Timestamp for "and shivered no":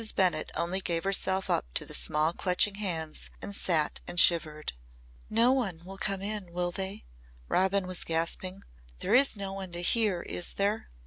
4.07-5.51